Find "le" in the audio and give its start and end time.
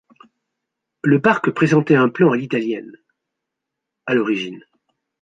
1.03-1.21